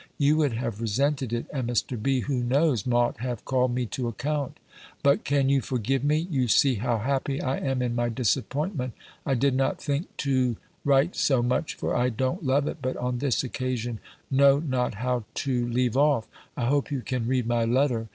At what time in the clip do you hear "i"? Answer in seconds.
7.39-7.57, 9.27-9.35, 11.95-12.09, 16.57-16.65